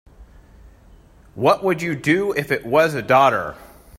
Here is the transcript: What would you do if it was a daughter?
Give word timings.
What 1.35 1.63
would 1.63 1.83
you 1.83 1.93
do 1.93 2.31
if 2.31 2.51
it 2.51 2.65
was 2.65 2.95
a 2.95 3.03
daughter? 3.03 3.55